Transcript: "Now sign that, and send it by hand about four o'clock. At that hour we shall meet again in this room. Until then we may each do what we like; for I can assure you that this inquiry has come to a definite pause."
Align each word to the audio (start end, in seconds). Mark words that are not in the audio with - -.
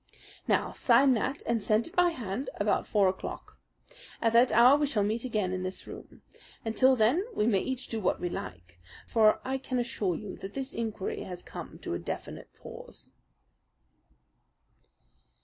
"Now 0.47 0.71
sign 0.71 1.13
that, 1.13 1.43
and 1.45 1.61
send 1.61 1.85
it 1.85 1.95
by 1.95 2.09
hand 2.09 2.49
about 2.55 2.87
four 2.87 3.07
o'clock. 3.07 3.59
At 4.19 4.33
that 4.33 4.51
hour 4.51 4.75
we 4.75 4.87
shall 4.87 5.03
meet 5.03 5.23
again 5.25 5.53
in 5.53 5.61
this 5.61 5.85
room. 5.85 6.23
Until 6.65 6.95
then 6.95 7.23
we 7.35 7.45
may 7.45 7.59
each 7.59 7.87
do 7.87 7.99
what 7.99 8.19
we 8.19 8.27
like; 8.27 8.79
for 9.05 9.39
I 9.45 9.59
can 9.59 9.77
assure 9.77 10.15
you 10.15 10.37
that 10.37 10.55
this 10.55 10.73
inquiry 10.73 11.21
has 11.25 11.43
come 11.43 11.77
to 11.83 11.93
a 11.93 11.99
definite 11.99 12.49
pause." 12.55 13.11